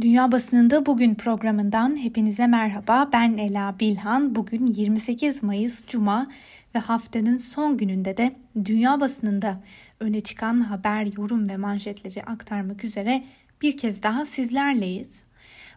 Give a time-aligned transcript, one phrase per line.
[0.00, 3.10] Dünya Basınında Bugün programından hepinize merhaba.
[3.12, 4.34] Ben Ela Bilhan.
[4.34, 6.30] Bugün 28 Mayıs Cuma
[6.74, 9.60] ve haftanın son gününde de dünya basınında
[10.00, 13.24] öne çıkan haber, yorum ve manşetleri aktarmak üzere
[13.62, 15.22] bir kez daha sizlerleyiz.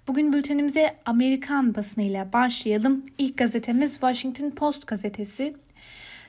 [0.07, 3.05] Bugün bültenimize Amerikan basınıyla başlayalım.
[3.17, 5.55] İlk gazetemiz Washington Post gazetesi.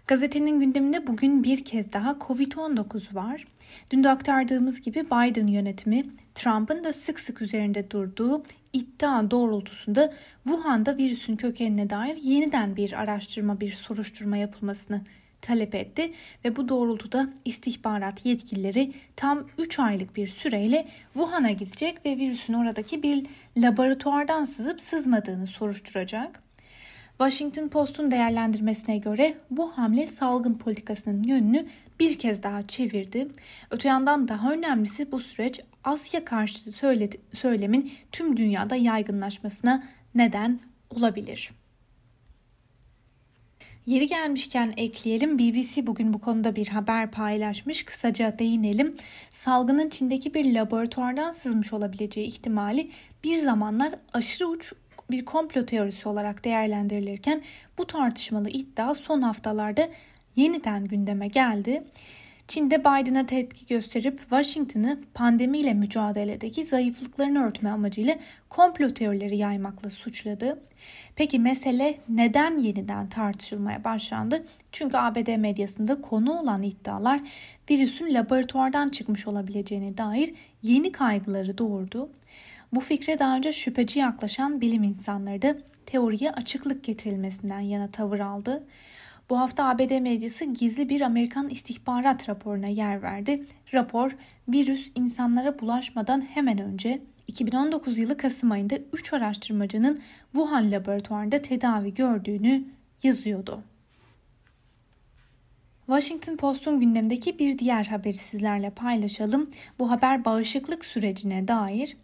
[0.07, 3.47] Gazetenin gündeminde bugün bir kez daha Covid-19 var.
[3.91, 8.43] Dün de aktardığımız gibi Biden yönetimi Trump'ın da sık sık üzerinde durduğu
[8.73, 15.01] iddia doğrultusunda Wuhan'da virüsün kökenine dair yeniden bir araştırma, bir soruşturma yapılmasını
[15.41, 16.13] talep etti
[16.45, 23.03] ve bu doğrultuda istihbarat yetkilileri tam 3 aylık bir süreyle Wuhan'a gidecek ve virüsün oradaki
[23.03, 23.27] bir
[23.57, 26.44] laboratuvardan sızıp sızmadığını soruşturacak.
[27.19, 31.67] Washington Post'un değerlendirmesine göre bu hamle salgın politikasının yönünü
[32.01, 33.29] bir kez daha çevirdi.
[33.71, 36.73] Öte yandan daha önemlisi bu süreç Asya karşıtı
[37.33, 41.51] söylemin tüm dünyada yaygınlaşmasına neden olabilir.
[43.87, 47.85] Yeri gelmişken ekleyelim BBC bugün bu konuda bir haber paylaşmış.
[47.85, 48.95] Kısaca değinelim.
[49.31, 52.91] Salgının Çin'deki bir laboratuvardan sızmış olabileceği ihtimali
[53.25, 54.73] bir zamanlar aşırı uç
[55.11, 57.43] bir komplo teorisi olarak değerlendirilirken
[57.79, 59.89] bu tartışmalı iddia son haftalarda
[60.37, 61.85] yeniden gündeme geldi.
[62.49, 70.61] Çin'de Biden'a tepki gösterip Washington'ı pandemiyle mücadeledeki zayıflıklarını örtme amacıyla komplo teorileri yaymakla suçladı.
[71.17, 74.47] Peki mesele neden yeniden tartışılmaya başlandı?
[74.73, 77.21] Çünkü ABD medyasında konu olan iddialar
[77.71, 82.11] virüsün laboratuvardan çıkmış olabileceğine dair yeni kaygıları doğurdu.
[82.75, 88.67] Bu fikre daha önce şüpheci yaklaşan bilim insanları da teoriye açıklık getirilmesinden yana tavır aldı.
[89.31, 93.47] Bu hafta ABD medyası gizli bir Amerikan istihbarat raporuna yer verdi.
[93.75, 94.17] Rapor,
[94.49, 100.01] virüs insanlara bulaşmadan hemen önce 2019 yılı Kasım ayında 3 araştırmacının
[100.33, 102.65] Wuhan laboratuvarında tedavi gördüğünü
[103.03, 103.63] yazıyordu.
[105.87, 109.51] Washington Post'un gündemdeki bir diğer haberi sizlerle paylaşalım.
[109.79, 111.97] Bu haber bağışıklık sürecine dair.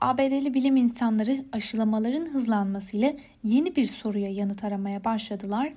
[0.00, 3.12] ABD'li bilim insanları aşılamaların hızlanmasıyla
[3.44, 5.72] yeni bir soruya yanıt aramaya başladılar.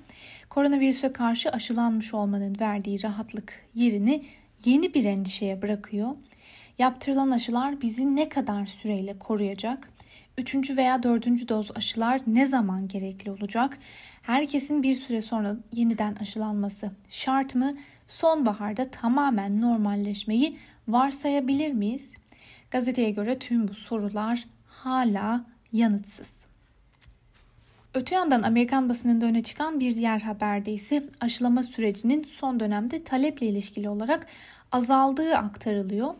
[0.48, 4.24] Koronavirüse karşı aşılanmış olmanın verdiği rahatlık yerini
[4.64, 6.10] yeni bir endişeye bırakıyor.
[6.78, 9.90] Yaptırılan aşılar bizi ne kadar süreyle koruyacak?
[10.38, 13.78] Üçüncü veya dördüncü doz aşılar ne zaman gerekli olacak?
[14.22, 17.74] Herkesin bir süre sonra yeniden aşılanması şart mı?
[18.06, 20.56] Sonbaharda tamamen normalleşmeyi
[20.88, 22.12] varsayabilir miyiz?
[22.70, 26.46] Gazeteye göre tüm bu sorular hala yanıtsız.
[27.94, 33.46] Öte yandan Amerikan basınında öne çıkan bir diğer haberde ise aşılama sürecinin son dönemde taleple
[33.46, 34.26] ilişkili olarak
[34.72, 36.14] azaldığı aktarılıyor.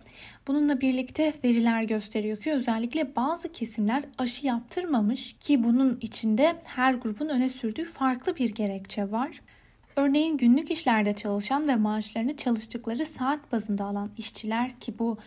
[0.47, 7.29] Bununla birlikte veriler gösteriyor ki özellikle bazı kesimler aşı yaptırmamış ki bunun içinde her grubun
[7.29, 9.41] öne sürdüğü farklı bir gerekçe var.
[9.97, 15.19] Örneğin günlük işlerde çalışan ve maaşlarını çalıştıkları saat bazında alan işçiler ki bu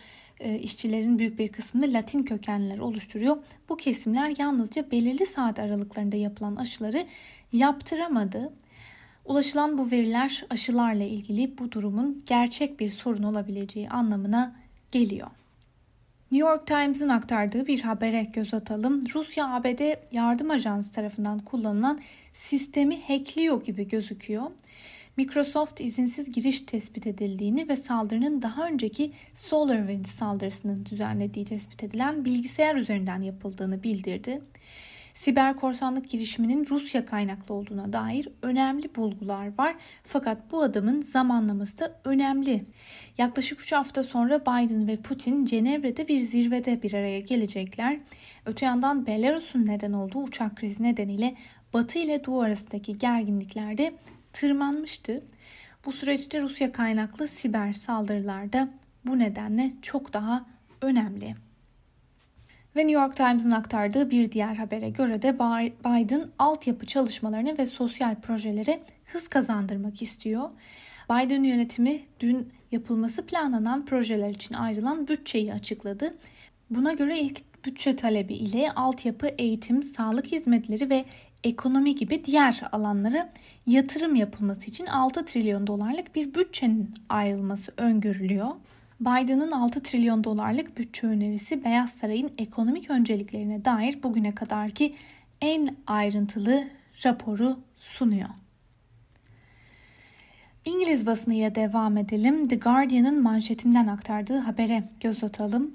[0.60, 3.36] işçilerin büyük bir kısmını Latin kökenliler oluşturuyor.
[3.68, 7.06] Bu kesimler yalnızca belirli saat aralıklarında yapılan aşıları
[7.52, 8.52] yaptıramadı.
[9.24, 14.56] Ulaşılan bu veriler aşılarla ilgili bu durumun gerçek bir sorun olabileceği anlamına
[14.92, 15.28] geliyor.
[16.32, 19.04] New York Times'ın aktardığı bir habere göz atalım.
[19.14, 19.80] Rusya ABD
[20.12, 22.00] yardım ajansı tarafından kullanılan
[22.34, 24.50] sistemi hackliyor gibi gözüküyor.
[25.16, 32.76] Microsoft izinsiz giriş tespit edildiğini ve saldırının daha önceki SolarWinds saldırısının düzenlediği tespit edilen bilgisayar
[32.76, 34.42] üzerinden yapıldığını bildirdi.
[35.14, 39.76] Siber korsanlık girişiminin Rusya kaynaklı olduğuna dair önemli bulgular var.
[40.04, 42.64] Fakat bu adımın zamanlaması da önemli.
[43.18, 48.00] Yaklaşık 3 hafta sonra Biden ve Putin Cenevre'de bir zirvede bir araya gelecekler.
[48.46, 51.34] Öte yandan Belarus'un neden olduğu uçak krizi nedeniyle
[51.72, 53.92] Batı ile Doğu arasındaki gerginliklerde
[54.32, 55.22] tırmanmıştı.
[55.86, 58.68] Bu süreçte Rusya kaynaklı siber saldırılarda
[59.06, 60.46] bu nedenle çok daha
[60.80, 61.34] önemli.
[62.76, 65.34] Ve New York Times'ın aktardığı bir diğer habere göre de
[65.84, 70.50] Biden altyapı çalışmalarını ve sosyal projelere hız kazandırmak istiyor.
[71.10, 76.14] Biden yönetimi dün yapılması planlanan projeler için ayrılan bütçeyi açıkladı.
[76.70, 81.04] Buna göre ilk bütçe talebi ile altyapı, eğitim, sağlık hizmetleri ve
[81.44, 83.30] ekonomi gibi diğer alanlara
[83.66, 88.48] yatırım yapılması için 6 trilyon dolarlık bir bütçenin ayrılması öngörülüyor.
[89.00, 94.94] Biden'ın 6 trilyon dolarlık bütçe önerisi Beyaz Saray'ın ekonomik önceliklerine dair bugüne kadarki
[95.40, 96.64] en ayrıntılı
[97.04, 98.28] raporu sunuyor.
[100.64, 102.48] İngiliz basınıyla devam edelim.
[102.48, 105.74] The Guardian'ın manşetinden aktardığı habere göz atalım.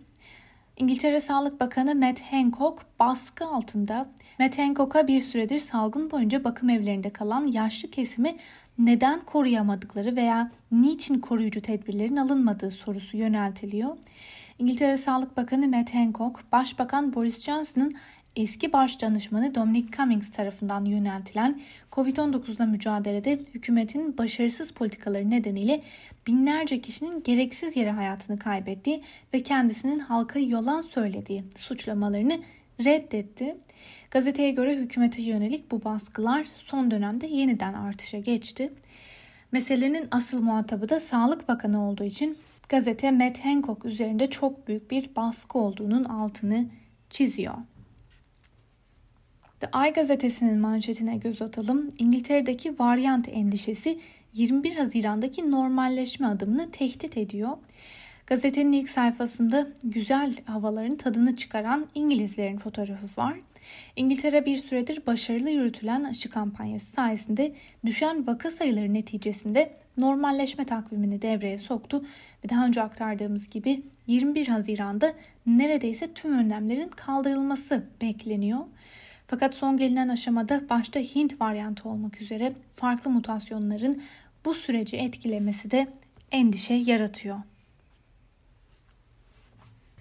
[0.77, 4.09] İngiltere Sağlık Bakanı Matt Hancock baskı altında.
[4.39, 8.35] Matt Hancock'a bir süredir salgın boyunca bakım evlerinde kalan yaşlı kesimi
[8.79, 13.97] neden koruyamadıkları veya niçin koruyucu tedbirlerin alınmadığı sorusu yöneltiliyor.
[14.59, 17.93] İngiltere Sağlık Bakanı Matt Hancock, Başbakan Boris Johnson'ın
[18.37, 21.61] eski baş danışmanı Dominic Cummings tarafından yöneltilen
[21.91, 25.81] COVID-19'la mücadelede hükümetin başarısız politikaları nedeniyle
[26.27, 29.03] binlerce kişinin gereksiz yere hayatını kaybettiği
[29.33, 32.39] ve kendisinin halka yalan söylediği suçlamalarını
[32.85, 33.57] reddetti.
[34.11, 38.73] Gazeteye göre hükümete yönelik bu baskılar son dönemde yeniden artışa geçti.
[39.51, 42.37] Meselenin asıl muhatabı da Sağlık Bakanı olduğu için
[42.69, 46.65] gazete Matt Hancock üzerinde çok büyük bir baskı olduğunun altını
[47.09, 47.55] çiziyor.
[49.59, 51.89] The Eye gazetesinin manşetine göz atalım.
[51.97, 53.99] İngiltere'deki varyant endişesi
[54.33, 57.57] 21 Haziran'daki normalleşme adımını tehdit ediyor.
[58.27, 63.39] Gazetenin ilk sayfasında güzel havaların tadını çıkaran İngilizlerin fotoğrafı var.
[63.95, 67.53] İngiltere bir süredir başarılı yürütülen aşı kampanyası sayesinde
[67.85, 72.05] düşen vaka sayıları neticesinde normalleşme takvimini devreye soktu
[72.45, 75.13] ve daha önce aktardığımız gibi 21 Haziran'da
[75.45, 78.59] neredeyse tüm önlemlerin kaldırılması bekleniyor.
[79.27, 84.03] Fakat son gelinen aşamada başta Hint varyantı olmak üzere farklı mutasyonların
[84.45, 85.87] bu süreci etkilemesi de
[86.31, 87.37] endişe yaratıyor.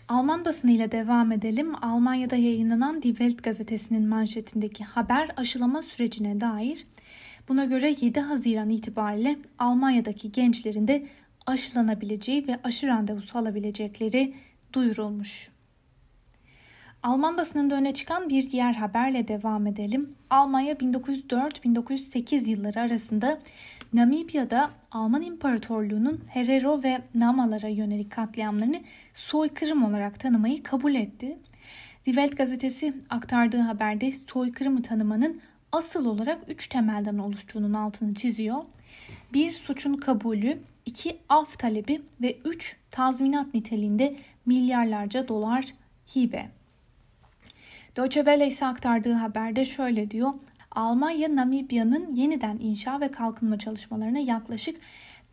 [0.09, 1.85] Alman basınıyla devam edelim.
[1.85, 6.87] Almanya'da yayınlanan Die Welt gazetesinin manşetindeki haber aşılama sürecine dair.
[7.49, 11.07] Buna göre 7 Haziran itibariyle Almanya'daki gençlerin de
[11.47, 14.35] aşılanabileceği ve aşı randevusu alabilecekleri
[14.73, 15.56] duyurulmuş.
[17.07, 20.15] Alman basınında öne çıkan bir diğer haberle devam edelim.
[20.31, 23.39] Almanya 1904-1908 yılları arasında
[23.93, 28.81] Namibya'da Alman İmparatorluğu'nun Herero ve Namalara yönelik katliamlarını
[29.15, 31.39] soykırım olarak tanımayı kabul etti.
[32.07, 35.41] Die Welt gazetesi aktardığı haberde soykırımı tanımanın
[35.73, 38.63] asıl olarak üç temelden oluştuğunun altını çiziyor.
[39.33, 44.17] Bir suçun kabulü, iki af talebi ve üç tazminat niteliğinde
[44.47, 45.75] milyarlarca dolar
[46.17, 46.57] hibe.
[47.97, 50.31] Deutsche Welle ise aktardığı haberde şöyle diyor.
[50.71, 54.77] Almanya Namibya'nın yeniden inşa ve kalkınma çalışmalarına yaklaşık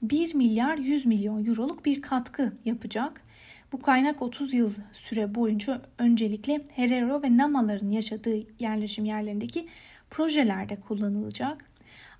[0.01, 3.21] 1 milyar 100 milyon euroluk bir katkı yapacak.
[3.71, 9.67] Bu kaynak 30 yıl süre boyunca öncelikle Herero ve Namaların yaşadığı yerleşim yerlerindeki
[10.09, 11.65] projelerde kullanılacak.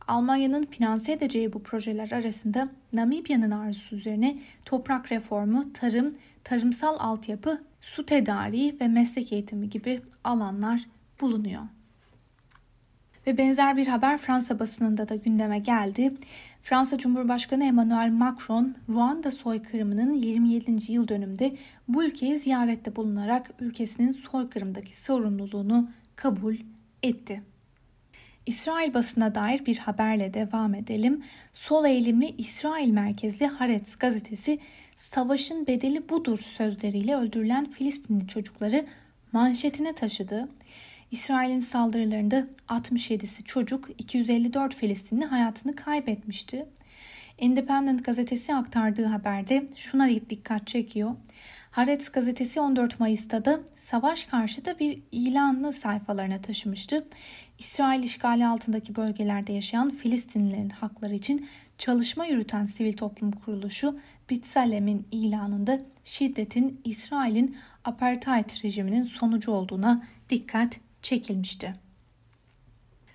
[0.07, 8.05] Almanya'nın finanse edeceği bu projeler arasında Namibya'nın arzusu üzerine toprak reformu, tarım, tarımsal altyapı, su
[8.05, 10.81] tedariği ve meslek eğitimi gibi alanlar
[11.21, 11.63] bulunuyor.
[13.27, 16.13] Ve benzer bir haber Fransa basınında da gündeme geldi.
[16.61, 20.91] Fransa Cumhurbaşkanı Emmanuel Macron, Ruanda soykırımının 27.
[20.91, 21.55] yıl dönümünde
[21.87, 26.55] bu ülkeyi ziyarette bulunarak ülkesinin soykırımdaki sorumluluğunu kabul
[27.03, 27.43] etti.
[28.45, 31.23] İsrail basına dair bir haberle devam edelim.
[31.51, 34.59] Sol eğilimli İsrail merkezli Haaretz gazetesi
[34.97, 38.85] savaşın bedeli budur sözleriyle öldürülen Filistinli çocukları
[39.31, 40.49] manşetine taşıdı.
[41.11, 46.65] İsrail'in saldırılarında 67'si çocuk, 254 Filistinli hayatını kaybetmişti.
[47.37, 51.15] Independent gazetesi aktardığı haberde şuna dikkat çekiyor.
[51.71, 57.07] Haaretz gazetesi 14 Mayıs'ta da savaş karşıtı bir ilanlı sayfalarına taşımıştı.
[57.59, 63.99] İsrail işgali altındaki bölgelerde yaşayan Filistinlilerin hakları için çalışma yürüten sivil toplum kuruluşu
[64.33, 71.73] Bitsalem'in ilanında şiddetin İsrail'in apartheid rejiminin sonucu olduğuna dikkat çekilmişti.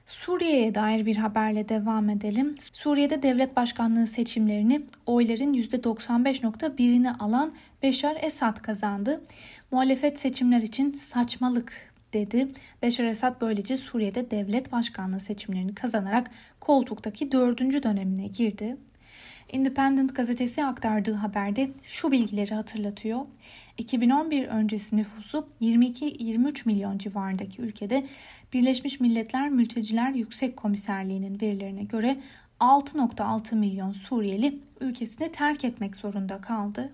[0.06, 2.54] Suriye'ye dair bir haberle devam edelim.
[2.72, 9.20] Suriye'de devlet başkanlığı seçimlerini oyların %95.1'ini alan Beşar Esad kazandı.
[9.70, 11.72] Muhalefet seçimler için saçmalık
[12.12, 12.48] dedi.
[12.82, 18.76] Beşar Esad böylece Suriye'de devlet başkanlığı seçimlerini kazanarak koltuktaki dördüncü dönemine girdi.
[19.52, 23.20] Independent gazetesi aktardığı haberde şu bilgileri hatırlatıyor.
[23.78, 28.06] 2011 öncesi nüfusu 22-23 milyon civarındaki ülkede
[28.52, 32.16] Birleşmiş Milletler Mülteciler Yüksek Komiserliği'nin verilerine göre
[32.60, 36.92] 6.6 milyon Suriyeli ülkesini terk etmek zorunda kaldı.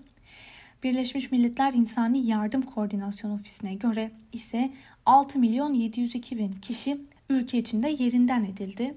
[0.83, 4.71] Birleşmiş Milletler İnsani Yardım Koordinasyon Ofisi'ne göre ise
[5.05, 6.97] 6 milyon 702 bin kişi
[7.29, 8.95] ülke içinde yerinden edildi.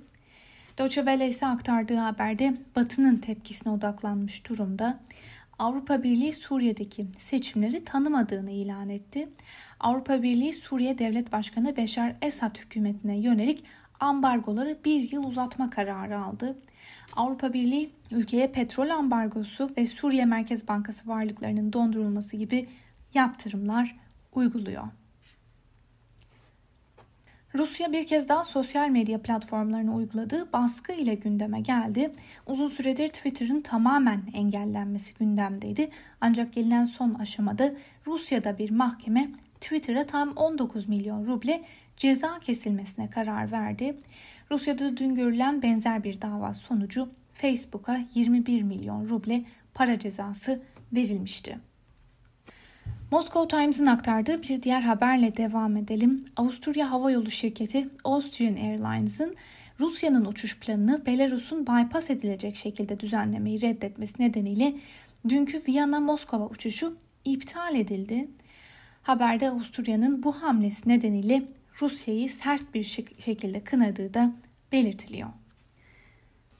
[0.79, 5.01] Deutsche Welle ise aktardığı haberde Batı'nın tepkisine odaklanmış durumda.
[5.59, 9.29] Avrupa Birliği Suriye'deki seçimleri tanımadığını ilan etti.
[9.81, 13.65] Avrupa Birliği Suriye Devlet Başkanı Beşar Esad hükümetine yönelik
[14.01, 16.59] ambargoları bir yıl uzatma kararı aldı.
[17.17, 22.69] Avrupa Birliği ülkeye petrol ambargosu ve Suriye Merkez Bankası varlıklarının dondurulması gibi
[23.15, 23.97] yaptırımlar
[24.33, 24.85] uyguluyor.
[27.59, 32.13] Rusya bir kez daha sosyal medya platformlarını uyguladığı baskı ile gündeme geldi.
[32.47, 35.91] Uzun süredir Twitter'ın tamamen engellenmesi gündemdeydi.
[36.21, 37.75] Ancak gelinen son aşamada
[38.07, 41.63] Rusya'da bir mahkeme Twitter'a tam 19 milyon ruble
[41.97, 43.97] ceza kesilmesine karar verdi.
[44.51, 50.63] Rusya'da dün görülen benzer bir dava sonucu Facebook'a 21 milyon ruble para cezası
[50.93, 51.68] verilmişti.
[53.11, 56.25] Moscow Times'ın aktardığı bir diğer haberle devam edelim.
[56.37, 59.35] Avusturya Havayolu şirketi Austrian Airlines'ın
[59.81, 64.75] Rusya'nın uçuş planını Belarus'un bypass edilecek şekilde düzenlemeyi reddetmesi nedeniyle
[65.29, 68.29] dünkü Viyana-Moskova uçuşu iptal edildi.
[69.03, 71.43] Haberde Avusturya'nın bu hamlesi nedeniyle
[71.83, 72.85] Rusya'yı sert bir
[73.19, 74.33] şekilde kınadığı da
[74.73, 75.29] belirtiliyor.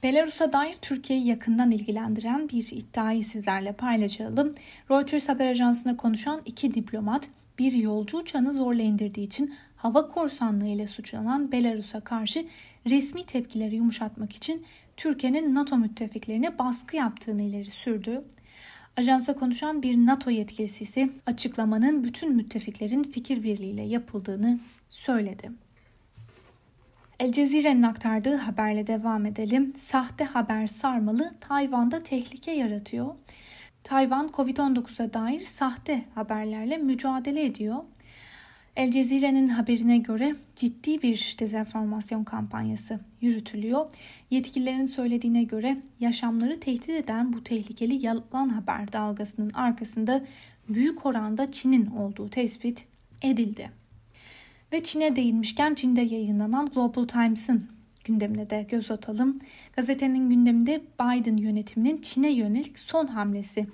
[0.03, 4.55] Belarus'a dair Türkiye'yi yakından ilgilendiren bir iddiayı sizlerle paylaşalım.
[4.91, 7.29] Reuters haber ajansına konuşan iki diplomat
[7.59, 12.45] bir yolcu uçağını zorla indirdiği için hava korsanlığı ile suçlanan Belarus'a karşı
[12.89, 14.65] resmi tepkileri yumuşatmak için
[14.97, 18.23] Türkiye'nin NATO müttefiklerine baskı yaptığını ileri sürdü.
[18.97, 25.51] Ajansa konuşan bir NATO yetkilisi açıklamanın bütün müttefiklerin fikir birliğiyle yapıldığını söyledi.
[27.19, 29.73] El Cezire'nin aktardığı haberle devam edelim.
[29.77, 33.15] Sahte haber sarmalı Tayvan'da tehlike yaratıyor.
[33.83, 37.77] Tayvan Covid-19'a dair sahte haberlerle mücadele ediyor.
[38.75, 43.85] El Cezire'nin haberine göre ciddi bir dezenformasyon kampanyası yürütülüyor.
[44.31, 50.25] Yetkililerin söylediğine göre yaşamları tehdit eden bu tehlikeli yalan haber dalgasının arkasında
[50.69, 52.85] büyük oranda Çin'in olduğu tespit
[53.21, 53.78] edildi.
[54.71, 57.67] Ve Çin'e değinmişken Çin'de yayınlanan Global Times'ın
[58.05, 59.39] gündemine de göz atalım.
[59.75, 63.67] Gazetenin gündeminde Biden yönetiminin Çin'e yönelik son hamlesi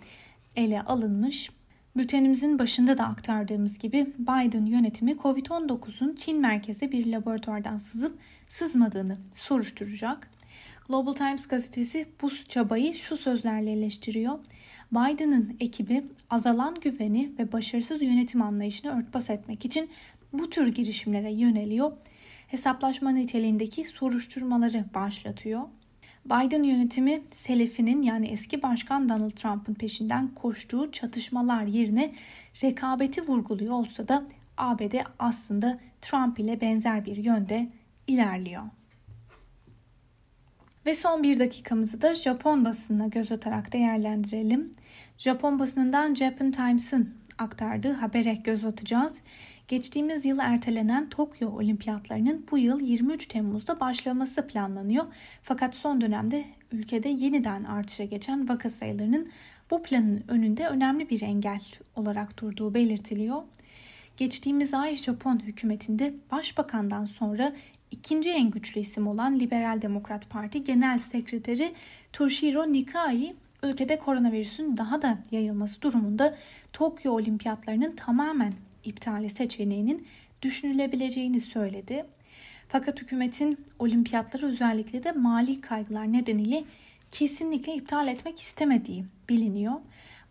[0.56, 1.50] ele alınmış.
[1.98, 10.30] Bültenimizin başında da aktardığımız gibi Biden yönetimi COVID-19'un Çin merkezi bir laboratuvardan sızıp sızmadığını soruşturacak.
[10.88, 14.40] Global Times gazetesi bu çabayı şu sözlerle eleştiriyor.
[14.92, 19.90] Biden'ın ekibi azalan güveni ve başarısız yönetim anlayışını örtbas etmek için
[20.34, 21.92] bu tür girişimlere yöneliyor.
[22.48, 25.62] Hesaplaşma niteliğindeki soruşturmaları başlatıyor.
[26.26, 32.14] Biden yönetimi selefinin yani eski başkan Donald Trump'ın peşinden koştuğu çatışmalar yerine
[32.64, 34.24] rekabeti vurguluyor olsa da
[34.58, 37.70] ABD aslında Trump ile benzer bir yönde
[38.08, 38.64] ilerliyor.
[40.86, 44.74] Ve son bir dakikamızı da Japon basınına göz atarak değerlendirelim.
[45.18, 49.22] Japon basınından Japan Times'ın aktardığı habere göz atacağız.
[49.68, 55.06] Geçtiğimiz yıl ertelenen Tokyo Olimpiyatlarının bu yıl 23 Temmuz'da başlaması planlanıyor.
[55.42, 59.32] Fakat son dönemde ülkede yeniden artışa geçen vaka sayılarının
[59.72, 61.62] bu planın önünde önemli bir engel
[61.96, 63.44] olarak durduğu belirtiliyor.
[64.18, 67.54] Geçtiğimiz ay Japon hükümetinde başbakandan sonra
[67.92, 71.74] ikinci en güçlü isim olan Liberal Demokrat Parti Genel Sekreteri
[72.14, 73.36] Toshiro Nikai
[73.68, 76.36] ülkede koronavirüsün daha da yayılması durumunda
[76.74, 78.54] Tokyo Olimpiyatlarının tamamen
[78.84, 80.08] iptali seçeneğinin
[80.42, 82.06] düşünülebileceğini söyledi.
[82.70, 86.64] Fakat hükümetin olimpiyatları özellikle de mali kaygılar nedeniyle
[87.12, 89.74] kesinlikle iptal etmek istemediği biliniyor.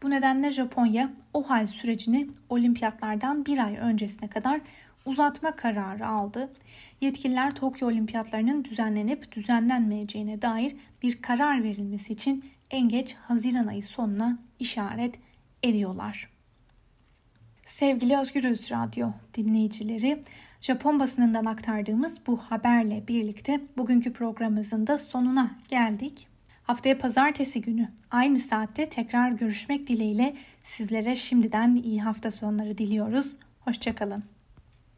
[0.03, 4.61] Bu nedenle Japonya o hal sürecini olimpiyatlardan bir ay öncesine kadar
[5.05, 6.53] uzatma kararı aldı.
[7.01, 14.39] Yetkililer Tokyo Olimpiyatlarının düzenlenip düzenlenmeyeceğine dair bir karar verilmesi için en geç Haziran ayı sonuna
[14.59, 15.15] işaret
[15.63, 16.31] ediyorlar.
[17.67, 20.21] Sevgili Özgürüz Radyo dinleyicileri,
[20.61, 26.29] Japon basınından aktardığımız bu haberle birlikte bugünkü programımızın da sonuna geldik.
[26.63, 33.37] Haftaya pazartesi günü aynı saatte tekrar görüşmek dileğiyle sizlere şimdiden iyi hafta sonları diliyoruz.
[33.61, 34.34] Hoşçakalın.